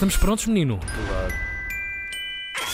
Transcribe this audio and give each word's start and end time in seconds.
Estamos 0.00 0.16
prontos, 0.16 0.46
menino? 0.46 0.80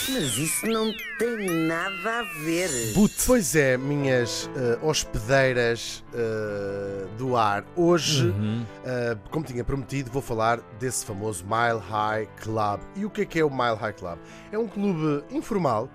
Mas 0.07 0.37
isso 0.37 0.65
não 0.65 0.93
tem 1.19 1.67
nada 1.67 2.19
a 2.21 2.23
ver. 2.45 2.69
Boot. 2.93 3.13
Pois 3.25 3.53
é, 3.53 3.75
minhas 3.75 4.49
eh, 4.55 4.79
hospedeiras 4.81 6.05
eh, 6.13 7.05
do 7.17 7.35
ar. 7.35 7.65
Hoje, 7.75 8.27
Uhum. 8.29 8.65
eh, 8.85 9.17
como 9.29 9.43
tinha 9.43 9.61
prometido, 9.61 10.09
vou 10.09 10.21
falar 10.21 10.61
desse 10.79 11.05
famoso 11.05 11.43
Mile 11.43 11.81
High 11.85 12.29
Club. 12.41 12.79
E 12.95 13.03
o 13.03 13.09
que 13.09 13.23
é 13.23 13.25
que 13.25 13.39
é 13.41 13.43
o 13.43 13.49
Mile 13.49 13.75
High 13.75 13.91
Club? 13.91 14.19
É 14.49 14.57
um 14.57 14.65
clube 14.69 15.25
informal, 15.29 15.89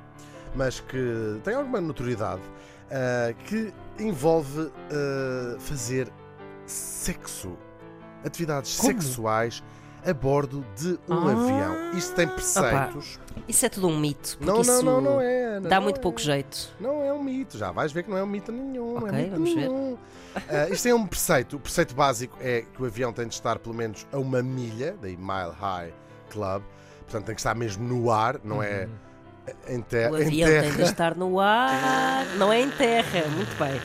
mas 0.55 0.81
que 0.81 1.41
tem 1.43 1.55
alguma 1.55 1.81
notoriedade, 1.81 2.43
que 3.47 3.73
envolve 3.99 4.71
fazer 5.61 6.13
sexo, 6.67 7.57
atividades 8.23 8.77
Como? 8.77 9.01
sexuais 9.01 9.63
a 10.05 10.13
bordo 10.15 10.65
de 10.77 10.99
um 11.09 11.15
Ah. 11.29 11.33
avião. 11.33 11.93
Isto 11.99 12.15
tem 12.15 12.27
preceitos. 12.29 13.19
Isso 13.49 13.67
é 13.67 13.69
tudo 13.69 13.89
um 13.89 13.99
mito. 13.99 14.37
Não, 14.41 14.55
não, 14.55 14.61
isso 14.63 14.83
não, 14.85 15.01
não 15.01 15.21
é. 15.21 15.45
Ana, 15.57 15.69
Dá 15.69 15.77
não 15.77 15.83
muito 15.85 15.99
é. 15.99 16.01
pouco 16.01 16.21
jeito. 16.21 16.69
Não 16.81 17.03
é 17.03 17.13
um 17.13 17.23
mito, 17.23 17.57
já 17.59 17.71
vais 17.71 17.93
ver 17.93 18.03
que 18.05 18.11
não 18.11 18.17
é 18.17 18.23
um 18.23 18.27
mito 18.27 18.51
nenhum. 18.53 18.95
não 18.95 19.03
Ok, 19.07 19.11
é 19.19 19.23
mito 19.23 19.31
vamos 19.33 19.55
ver. 19.55 19.69
nenhum. 19.69 19.99
Ah, 20.49 20.69
isto 20.71 20.89
é 20.89 20.95
um 20.95 21.07
preceito. 21.07 21.57
O 21.57 21.61
preceito 21.61 21.95
básico 21.95 22.37
é 22.41 22.63
que 22.63 22.83
o 22.83 22.87
avião 22.87 23.13
tem 23.13 23.27
de 23.29 23.35
estar 23.35 23.59
pelo 23.59 23.75
menos 23.75 24.07
a 24.13 24.19
uma 24.19 24.43
milha, 24.43 24.97
daí 25.01 25.17
Mile 25.17 25.53
High 25.61 25.93
Club. 26.31 26.63
Portanto, 27.01 27.27
tem 27.27 27.35
que 27.35 27.41
estar 27.41 27.55
mesmo 27.55 27.87
no 27.87 28.11
ar, 28.11 28.41
não 28.43 28.63
é 28.63 28.89
em, 29.69 29.77
Uhum. 29.77 30.13
O 30.13 30.19
em 30.19 30.27
avião 30.27 30.49
terra. 30.49 30.63
tem 30.69 30.77
de 30.77 30.83
estar 30.83 31.15
no 31.17 31.39
ar, 31.41 32.27
não 32.39 32.53
é 32.53 32.61
em 32.61 32.71
terra. 32.71 33.29
Muito 33.37 33.55
bem. 33.59 33.81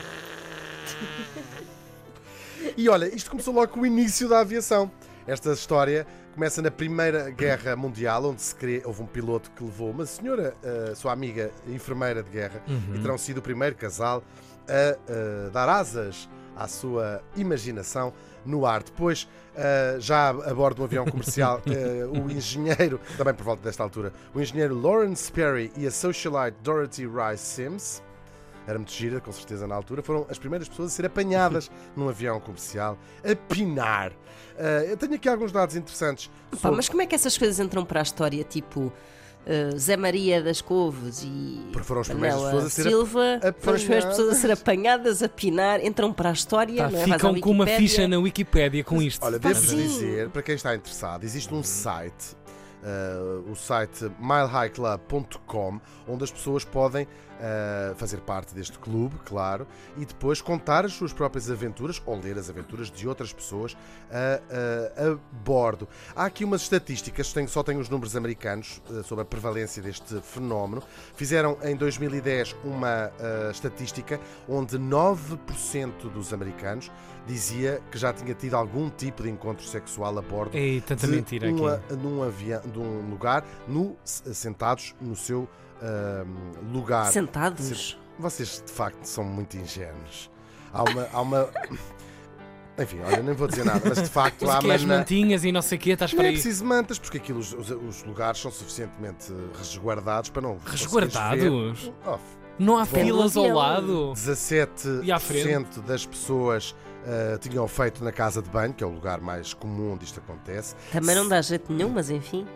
E 2.76 2.88
olha, 2.88 3.12
isto 3.14 3.30
começou 3.30 3.52
logo 3.54 3.68
com 3.72 3.80
o 3.80 3.86
início 3.86 4.28
da 4.28 4.40
aviação. 4.40 4.90
Esta 5.26 5.52
história 5.52 6.06
começa 6.38 6.62
na 6.62 6.70
Primeira 6.70 7.30
Guerra 7.30 7.74
Mundial, 7.74 8.26
onde 8.26 8.40
se 8.40 8.54
crê, 8.54 8.80
houve 8.84 9.02
um 9.02 9.06
piloto 9.06 9.50
que 9.50 9.64
levou 9.64 9.90
uma 9.90 10.06
senhora, 10.06 10.54
ah, 10.62 10.94
sua 10.94 11.12
amiga 11.12 11.50
enfermeira 11.66 12.22
de 12.22 12.30
guerra, 12.30 12.62
e 12.94 12.98
terão 13.00 13.18
sido 13.18 13.38
o 13.38 13.42
primeiro 13.42 13.74
casal 13.74 14.22
a 14.68 14.72
ah, 14.72 15.50
dar 15.50 15.68
asas 15.68 16.28
à 16.54 16.68
sua 16.68 17.20
imaginação 17.34 18.12
no 18.46 18.64
ar. 18.64 18.84
Depois, 18.84 19.28
ah, 19.56 19.96
já 19.98 20.28
a 20.28 20.54
bordo 20.54 20.76
do 20.76 20.84
avião 20.84 21.04
comercial, 21.06 21.60
ah, 21.66 22.06
o 22.16 22.30
engenheiro, 22.30 23.00
também 23.16 23.34
por 23.34 23.42
volta 23.42 23.64
desta 23.64 23.82
altura, 23.82 24.12
o 24.32 24.40
engenheiro 24.40 24.80
Lawrence 24.80 25.32
Perry 25.32 25.72
e 25.76 25.88
a 25.88 25.90
socialite 25.90 26.56
Dorothy 26.62 27.04
Rice 27.04 27.42
Sims, 27.42 28.00
era 28.68 28.78
muito 28.78 28.92
gira, 28.92 29.18
com 29.20 29.32
certeza, 29.32 29.66
na 29.66 29.74
altura. 29.74 30.02
Foram 30.02 30.26
as 30.28 30.38
primeiras 30.38 30.68
pessoas 30.68 30.92
a 30.92 30.94
ser 30.94 31.06
apanhadas 31.06 31.70
num 31.96 32.08
avião 32.08 32.38
comercial 32.38 32.98
a 33.24 33.34
pinar. 33.34 34.12
Ah, 34.58 34.84
eu 34.84 34.96
tenho 34.96 35.14
aqui 35.14 35.28
alguns 35.28 35.50
dados 35.50 35.74
interessantes. 35.74 36.30
Pá, 36.50 36.56
sobre- 36.58 36.76
mas 36.76 36.88
como 36.88 37.00
é 37.00 37.06
que 37.06 37.14
essas 37.14 37.38
coisas 37.38 37.58
entram 37.58 37.84
para 37.84 38.00
a 38.00 38.02
história? 38.02 38.44
Tipo, 38.44 38.92
eh, 39.46 39.70
Zé 39.78 39.96
Maria 39.96 40.42
das 40.42 40.60
Couves 40.60 41.22
e 41.24 41.60
Porque 41.72 41.86
foram 41.86 42.02
as 42.02 42.08
primeiras 42.08 42.42
pessoas 42.42 42.64
a 42.66 42.70
ser 42.70 42.82
Silva 42.82 43.40
foram 43.58 43.76
as 43.76 43.80
primeiras 43.82 44.04
apanhadas. 44.04 44.16
pessoas 44.16 44.36
a 44.36 44.40
ser 44.40 44.50
apanhadas, 44.50 45.22
a 45.22 45.28
pinar, 45.30 45.82
entram 45.84 46.12
para 46.12 46.28
a 46.28 46.32
história. 46.32 46.76
Tá, 46.84 46.90
não 46.90 47.00
é? 47.00 47.04
Ficam 47.04 47.40
com 47.40 47.50
uma 47.50 47.66
ficha 47.66 48.06
na 48.06 48.18
Wikipédia 48.18 48.84
com 48.84 49.00
isto. 49.00 49.24
Olha, 49.24 49.38
devo 49.38 49.54
sim. 49.54 49.76
dizer, 49.76 50.28
para 50.28 50.42
quem 50.42 50.54
está 50.56 50.74
interessado, 50.74 51.24
existe 51.24 51.54
um 51.54 51.62
site, 51.62 52.36
ah, 52.84 53.50
o 53.50 53.54
site 53.56 54.10
milehighclub.com, 54.18 55.80
onde 56.06 56.24
as 56.24 56.30
pessoas 56.30 56.64
podem 56.64 57.06
ah, 57.40 57.94
fazer 57.96 58.18
parte 58.20 58.54
deste 58.54 58.78
clube, 58.78 59.16
claro, 59.24 59.66
e 59.96 60.04
depois 60.04 60.40
contar 60.40 60.84
as 60.84 60.92
suas 60.92 61.12
próprias 61.12 61.50
aventuras 61.50 62.00
ou 62.06 62.18
ler 62.20 62.36
as 62.38 62.48
aventuras 62.50 62.90
de 62.90 63.06
outras 63.08 63.32
pessoas 63.32 63.76
a, 64.10 64.40
a- 65.00 65.12
a 65.12 65.18
bordo. 65.44 65.88
Há 66.16 66.24
aqui 66.26 66.44
umas 66.44 66.62
estatísticas, 66.62 67.32
tenho- 67.32 67.48
só 67.48 67.62
tenho 67.62 67.80
os 67.80 67.88
números 67.88 68.16
americanos 68.16 68.80
ah, 68.90 69.02
sobre 69.02 69.22
a 69.22 69.24
prevalência 69.24 69.82
deste 69.82 70.20
fenómeno. 70.20 70.82
Fizeram 71.14 71.58
em 71.62 71.76
2010 71.76 72.56
uma 72.64 73.10
estatística 73.50 74.20
onde 74.48 74.78
9% 74.78 76.10
dos 76.12 76.32
americanos 76.32 76.90
dizia 77.28 77.80
que 77.90 77.98
já 77.98 78.12
tinha 78.12 78.34
tido 78.34 78.54
algum 78.54 78.88
tipo 78.90 79.22
de 79.22 79.30
encontro 79.30 79.64
sexual 79.64 80.18
a 80.18 80.22
bordo 80.22 80.56
Ei, 80.56 80.80
de 80.80 81.06
mentira 81.06 81.48
um, 81.50 81.66
aqui. 81.66 81.82
a- 81.92 81.96
num, 81.96 82.22
avião, 82.22 82.60
de 82.64 82.78
um 82.78 83.08
lugar, 83.10 83.44
no, 83.68 83.96
sentados 84.04 84.94
no 85.00 85.14
seu 85.14 85.48
ahm, 85.82 86.72
lugar. 86.72 87.12
Sentados. 87.12 87.98
Vocês 88.18 88.62
de 88.66 88.72
facto 88.72 89.04
são 89.04 89.22
muito 89.22 89.56
ingênuos. 89.56 90.30
Há 90.72 90.82
uma. 90.82 91.08
Há 91.12 91.20
uma... 91.20 91.48
Enfim, 92.80 93.00
olha, 93.04 93.20
nem 93.24 93.34
vou 93.34 93.48
dizer 93.48 93.64
nada, 93.64 93.80
mas 93.88 94.00
de 94.00 94.08
facto 94.08 94.44
Mas 94.46 94.54
há 94.54 94.58
que 94.60 94.70
é 94.70 94.74
as 94.76 94.82
mana- 94.84 94.98
mantinhas 94.98 95.44
e 95.44 95.50
não 95.50 95.60
sei 95.60 95.76
o 95.78 95.80
quê, 95.80 95.90
estás 95.90 96.12
Não 96.12 96.18
para 96.18 96.26
é 96.26 96.28
aí. 96.28 96.34
preciso 96.34 96.64
mantas, 96.64 96.96
porque 96.96 97.16
aquilo, 97.18 97.40
os, 97.40 97.52
os- 97.52 97.70
os 97.70 98.04
lugares 98.04 98.40
são 98.40 98.52
suficientemente 98.52 99.32
resguardados 99.58 100.30
para 100.30 100.42
não. 100.42 100.58
Resguardados? 100.64 101.92
Oh, 102.06 102.18
Não 102.56 102.76
há 102.78 102.86
filas 102.86 103.36
ao 103.36 103.48
lado. 103.48 104.12
17% 104.14 105.02
E 105.02 105.10
à 105.10 105.18
frente? 105.18 105.80
das 105.80 106.06
pessoas 106.06 106.72
ah, 107.08 107.38
tinham 107.38 107.66
feito 107.66 108.04
na 108.04 108.12
casa 108.12 108.42
de 108.42 108.48
banho, 108.50 108.74
que 108.74 108.84
é 108.84 108.86
o 108.86 108.90
lugar 108.90 109.20
mais 109.20 109.54
comum 109.54 109.92
onde 109.94 110.04
isto 110.04 110.20
acontece. 110.20 110.74
Também 110.92 111.16
não 111.16 111.26
dá 111.28 111.40
jeito 111.40 111.72
nenhum, 111.72 111.88
mas 111.88 112.10
enfim. 112.10 112.46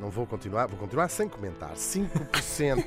Não 0.00 0.10
vou 0.10 0.26
continuar, 0.26 0.66
vou 0.66 0.78
continuar 0.78 1.08
sem 1.08 1.28
comentar. 1.28 1.74
5% 1.74 2.84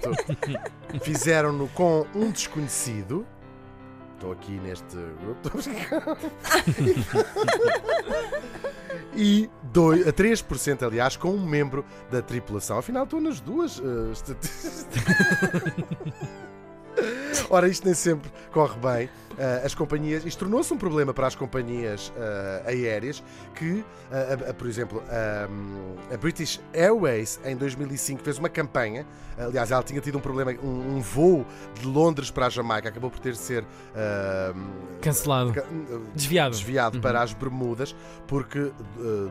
fizeram-no 1.01 1.67
com 1.69 2.05
um 2.15 2.31
desconhecido. 2.31 3.25
Estou 4.15 4.31
aqui 4.31 4.53
neste 4.59 4.95
grupo. 5.21 5.51
E 9.15 9.49
dois- 9.71 10.05
a 10.07 10.11
3%, 10.11 10.83
aliás, 10.85 11.15
com 11.15 11.29
um 11.31 11.45
membro 11.45 11.85
da 12.11 12.21
tripulação. 12.21 12.77
Afinal, 12.77 13.03
estou 13.05 13.21
nas 13.21 13.39
duas 13.39 13.79
eh, 13.79 14.11
estatísticas. 14.11 14.85
Ora, 17.49 17.67
isto 17.67 17.85
nem 17.85 17.93
sempre 17.93 18.31
corre 18.51 18.77
bem. 18.79 19.09
Ah, 19.37 19.65
as 19.65 19.75
companhias, 19.75 20.25
isto 20.25 20.39
tornou-se 20.39 20.73
um 20.73 20.77
problema 20.77 21.13
para 21.13 21.27
as 21.27 21.35
companhias 21.35 22.11
ah, 22.17 22.63
aéreas 22.69 23.21
que, 23.53 23.83
a- 24.09 24.49
a- 24.51 24.53
por 24.53 24.65
exemplo, 24.67 25.03
a, 26.13 26.15
British 26.17 26.61
Airways 26.73 27.37
em 27.43 27.55
2005 27.57 28.23
fez 28.23 28.37
uma 28.37 28.47
campanha. 28.49 29.05
Aliás, 29.37 29.71
ela 29.71 29.83
tinha 29.83 29.99
tido 29.99 30.17
um 30.17 30.21
problema, 30.21 30.51
um, 30.63 30.95
um 30.97 31.01
voo 31.01 31.45
de 31.81 31.85
Londres 31.85 32.31
para 32.31 32.45
a 32.45 32.49
Jamaica, 32.49 32.87
acabou 32.87 33.11
por 33.11 33.19
ter 33.19 33.33
de 33.33 33.37
ser 33.39 33.65
Cancelado. 35.01 35.53
ca- 35.53 35.63
Desviado. 36.15 36.51
desviado 36.51 36.99
para 37.01 37.21
as 37.21 37.33
Bermudas 37.33 37.95
porque 38.27 38.59
uh, 38.59 38.73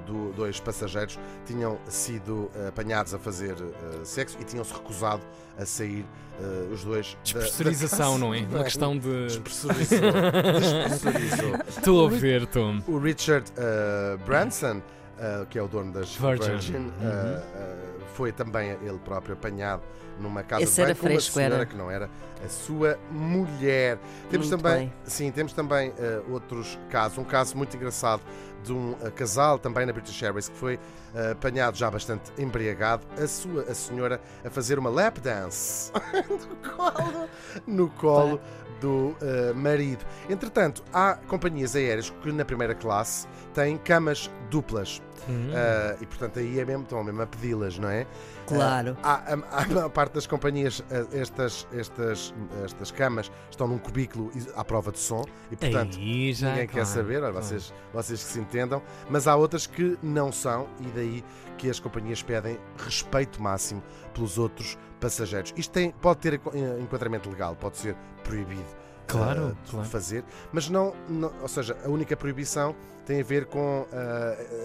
do- 0.07 0.33
dois 0.33 0.61
passageiros 0.61 1.19
tinham 1.47 1.79
sido 1.89 2.51
uh, 2.55 2.69
apanhados 2.69 3.15
a 3.15 3.19
fazer 3.19 3.55
uh, 3.55 4.05
sexo 4.05 4.37
e 4.41 4.45
tinham-se 4.45 4.73
recusado 4.73 5.23
a 5.59 5.65
sair 5.65 6.05
uh, 6.41 6.73
os 6.73 6.85
dois 6.85 7.17
Despressurização, 7.25 7.94
da 7.97 8.19
não 8.19 8.35
é? 8.35 8.39
Uma 8.41 8.65
questão 8.65 8.97
de. 8.99 9.27
Despressurizou. 9.27 10.13
Despressurizou. 10.61 11.55
Estou 11.69 12.07
a 12.07 12.11
ver, 12.11 12.47
Tom. 12.47 12.81
O 12.87 12.99
Richard 12.99 13.51
uh, 13.53 14.19
Branson, 14.25 14.79
uh, 14.79 15.47
que 15.47 15.59
é 15.59 15.63
o 15.63 15.69
dono 15.69 15.93
das 15.93 16.15
Virgin. 16.17 16.51
Virgin, 16.51 16.77
uh, 16.77 16.79
Uhum. 16.79 17.37
uh, 17.37 18.05
foi 18.15 18.33
também 18.33 18.71
ele 18.83 18.99
próprio 19.05 19.35
apanhado 19.35 19.83
numa 20.21 20.43
casa 20.45 20.63
Esse 20.63 20.75
de 20.75 20.81
banho 20.83 20.91
era 20.91 20.99
com 21.01 21.09
uma 21.09 21.21
senhora 21.21 21.55
era. 21.57 21.67
que 21.67 21.77
não 21.77 21.91
era 21.91 22.09
a 22.45 22.49
sua 22.49 22.97
mulher. 23.11 23.99
Temos 24.31 24.49
Muito 24.49 24.63
também, 24.63 24.79
bem. 24.87 24.93
sim, 25.05 25.31
temos 25.33 25.53
também 25.53 25.91
uh, 25.91 26.33
outros 26.33 26.79
casos. 26.89 27.19
Um 27.19 27.25
caso 27.25 27.57
muito 27.57 27.77
engraçado 27.77 28.23
de 28.65 28.73
um 28.73 28.93
uh, 28.93 29.11
casal 29.15 29.59
também 29.59 29.87
na 29.87 29.93
British 29.93 30.23
Airways 30.23 30.49
que 30.49 30.57
foi 30.57 30.77
uh, 30.77 31.33
apanhado 31.33 31.77
já 31.77 31.91
bastante 31.91 32.33
embriagado, 32.39 33.07
a 33.21 33.27
sua 33.27 33.63
a 33.63 33.75
senhora 33.75 34.21
a 34.45 34.51
fazer 34.51 34.79
uma 34.79 34.91
lap 34.91 35.19
dance 35.19 35.93
no 36.29 36.57
colo, 36.71 37.29
no 37.67 37.91
colo 37.91 38.41
do 38.81 39.17
uh, 39.21 39.55
marido. 39.55 40.05
Entretanto, 40.29 40.83
há 40.93 41.15
companhias 41.27 41.75
aéreas 41.75 42.11
que 42.11 42.33
na 42.33 42.45
primeira 42.45 42.75
classe 42.75 43.27
têm 43.55 43.79
camas 43.79 44.31
duplas. 44.51 45.01
Hum. 45.27 45.49
Uh, 45.49 46.03
e 46.03 46.07
portanto 46.07 46.39
aí 46.39 46.61
é 46.61 46.67
mesmo, 46.67 46.83
estão 46.83 47.03
mesmo 47.03 47.23
a 47.23 47.27
pedi-las, 47.27 47.79
não 47.79 47.89
é? 47.89 48.07
Claro. 48.47 48.93
Uh, 48.93 48.99
há, 49.03 49.33
a 49.63 49.67
maior 49.67 49.89
parte 49.89 50.13
das 50.13 50.27
companhias, 50.27 50.85
estas, 51.13 51.67
estas, 51.73 52.35
estas 52.63 52.91
camas 52.91 53.33
estão 53.51 53.67
num 53.67 53.79
cubículo 53.79 54.31
à 54.55 54.63
prova 54.63 54.93
de 54.93 54.99
som 54.99 55.25
e 55.51 55.57
portanto 55.57 55.97
Aí 55.97 56.35
já. 56.35 56.51
ninguém 56.51 56.67
quer 56.67 56.73
claro, 56.73 56.89
saber, 56.89 57.23
olha, 57.23 57.33
claro. 57.33 57.47
vocês, 57.47 57.73
vocês 57.93 58.23
que 58.23 58.31
se 58.33 58.39
entendam, 58.55 58.81
mas 59.11 59.27
há 59.27 59.35
outras 59.37 59.67
que 59.67 59.99
não 60.03 60.31
são 60.31 60.69
e 60.81 60.85
daí 60.95 61.25
que 61.59 61.69
as 61.69 61.81
companhias 61.81 62.23
pedem 62.23 62.59
respeito 62.79 63.43
máximo 63.43 63.83
pelos 64.13 64.39
outros 64.39 64.79
passageiros. 65.01 65.53
Isto 65.57 65.73
tem, 65.73 65.91
pode 65.91 66.21
ter 66.21 66.35
eh, 66.35 66.79
enquadramento 66.81 67.29
legal, 67.29 67.57
pode 67.57 67.77
ser 67.77 67.97
proibido. 68.23 68.65
Claro, 69.07 69.49
uh, 69.49 69.57
de 69.65 69.71
claro. 69.71 69.87
fazer, 69.89 70.25
mas 70.51 70.71
não, 70.71 70.95
não- 71.11 71.31
ou 71.43 71.49
seja, 71.49 71.77
a 71.85 71.89
única 71.91 72.17
proibição 72.17 72.75
tem 73.05 73.21
a 73.21 73.25
ver 73.25 73.45
com 73.45 73.83
uh, 73.83 73.87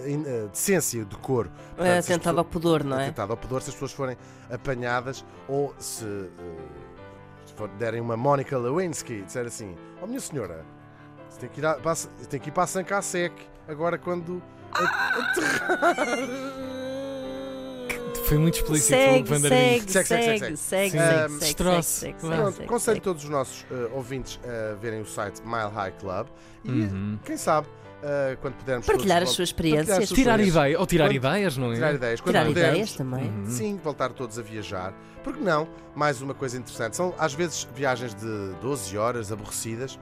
a 0.04 0.08
in- 0.08 0.24
a 0.24 0.46
decência 0.46 1.04
de 1.04 1.14
cor. 1.18 1.46
É 1.46 1.76
Portanto, 1.76 1.98
atentado 2.04 2.38
ao 2.38 2.44
pudor, 2.46 2.82
não 2.82 2.98
é? 2.98 3.02
atentado 3.04 3.32
ao 3.32 3.36
pudor 3.36 3.60
se 3.60 3.68
as 3.68 3.74
pessoas 3.74 3.92
forem 3.92 4.16
apanhadas 4.50 5.26
ou 5.46 5.74
se, 5.78 6.06
eh, 6.06 6.28
se 7.44 7.52
for- 7.52 7.68
derem 7.78 8.00
uma 8.00 8.16
Mónica 8.16 8.56
Lewinsky 8.56 9.12
e 9.12 9.22
disser 9.22 9.44
assim: 9.44 9.76
Ó 10.00 10.06
minha 10.06 10.20
senhora, 10.20 10.64
você 11.30 11.40
tem 11.40 11.48
que 11.48 11.60
ir, 11.60 11.66
a, 11.66 11.74
para, 11.74 11.92
a- 11.92 12.26
tem 12.28 12.40
que 12.40 12.48
ir 12.48 12.52
para 12.52 12.62
a 12.64 12.66
Sankasek 12.66 13.34
agora 13.68 13.96
quando. 13.98 14.42
a- 14.72 15.30
aterrar." 15.30 15.96
Foi 18.26 18.38
muito 18.38 18.54
explícito 18.58 18.88
Segue, 18.90 19.22
o 19.32 19.40
segue, 19.40 19.48
Segue, 19.48 19.90
segue, 19.90 20.06
segue, 20.06 20.38
segue. 20.38 20.56
segue, 20.56 20.56
Sim. 20.56 20.56
segue, 20.56 20.96
Um, 20.98 21.28
segue, 21.28 21.38
destroço. 21.40 21.88
segue, 21.88 22.12
Vá. 22.14 22.20
segue, 22.20 22.36
Pronto, 22.36 22.54
segue, 22.56 22.68
conselho 22.68 23.00
todos 23.00 23.24
os 23.24 23.30
nossos 23.30 23.66
eh, 23.70 23.88
ouvintes 23.92 24.40
a 24.44 24.74
verem 24.76 25.00
o 25.00 25.06
site 25.06 25.42
Mile 25.44 25.70
High 25.74 25.92
Club 25.98 26.26
e, 26.64 26.70
Uhum. 26.70 27.18
quem 27.24 27.36
sabe, 27.36 27.66
eh, 28.04 28.36
quando 28.40 28.54
pudermos 28.54 28.86
Partilhar 28.86 29.18
todos 29.18 29.30
as 29.30 29.36
suas 29.36 29.48
experiências. 29.48 29.96
suas 29.96 30.08
Tirar 30.10 30.38
experiências. 30.38 30.56
ideia, 30.56 30.78
ou 30.80 30.86
tirar 30.86 31.04
Quando- 31.06 31.16
ideias, 31.16 31.56
não 31.56 31.72
é? 31.72 31.74
Tirar 31.74 31.94
ideias. 31.94 32.20
Quando 32.20 32.26
Tirar 32.34 32.46
pudermos, 32.46 32.70
ideias 32.72 32.92
também. 32.94 33.24
Uhum. 33.28 33.46
Sim, 33.50 33.80
voltar 33.82 34.10
todos 34.12 34.38
a 34.38 34.42
viajar. 34.42 34.94
Porque 35.24 35.40
não? 35.40 35.66
Mais 35.96 36.22
uma 36.22 36.32
coisa 36.32 36.56
interessante. 36.56 36.94
São 36.96 37.12
às 37.18 37.34
vezes 37.34 37.66
viagens 37.74 38.14
de 38.14 38.52
12 38.60 38.96
horas 38.96 39.32
aborrecidas. 39.32 39.98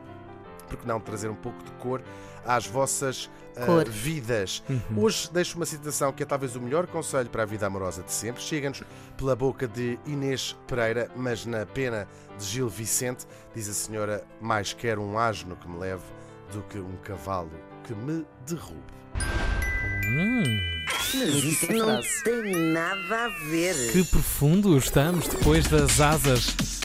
Porque 0.68 0.86
não 0.86 1.00
trazer 1.00 1.28
um 1.28 1.34
pouco 1.34 1.62
de 1.64 1.70
cor 1.72 2.02
às 2.44 2.66
vossas 2.66 3.28
Cor. 3.66 3.88
vidas? 3.88 4.62
Uhum. 4.68 5.02
Hoje 5.04 5.28
deixo 5.32 5.56
uma 5.56 5.66
citação 5.66 6.12
que 6.12 6.22
é 6.22 6.26
talvez 6.26 6.54
o 6.56 6.60
melhor 6.60 6.86
conselho 6.86 7.28
para 7.28 7.42
a 7.42 7.46
vida 7.46 7.66
amorosa 7.66 8.02
de 8.02 8.12
sempre. 8.12 8.42
Chega-nos 8.42 8.82
pela 9.16 9.34
boca 9.34 9.66
de 9.66 9.98
Inês 10.06 10.56
Pereira, 10.66 11.10
mas 11.16 11.44
na 11.46 11.66
pena 11.66 12.06
de 12.38 12.44
Gil 12.44 12.68
Vicente, 12.68 13.26
diz 13.54 13.68
a 13.68 13.74
senhora: 13.74 14.24
Mais 14.40 14.72
quero 14.72 15.02
um 15.02 15.18
asno 15.18 15.56
que 15.56 15.68
me 15.68 15.78
leve 15.78 16.02
do 16.52 16.62
que 16.62 16.78
um 16.78 16.96
cavalo 17.02 17.50
que 17.84 17.94
me 17.94 18.24
derrube. 18.46 18.98
Hum, 20.10 20.42
Mas 20.86 21.34
isso 21.44 21.72
não 21.72 21.86
frase. 22.02 22.24
tem 22.24 22.52
nada 22.72 23.24
a 23.24 23.28
ver. 23.50 23.92
que 23.92 24.04
profundo 24.04 24.76
estamos 24.78 25.26
depois 25.28 25.66
das 25.68 26.00
asas 26.00 26.46